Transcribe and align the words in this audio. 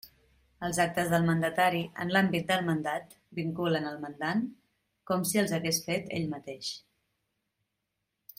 Els 0.67 0.77
actes 0.83 1.09
del 1.09 1.25
mandatari, 1.27 1.81
en 2.05 2.13
l'àmbit 2.15 2.47
del 2.53 2.65
mandat, 2.69 3.13
vinculen 3.41 3.87
el 3.91 4.01
mandant 4.07 4.43
com 5.13 5.29
si 5.33 5.43
els 5.43 5.55
hagués 5.59 5.83
fet 5.91 6.11
ell 6.19 6.27
mateix. 6.37 6.73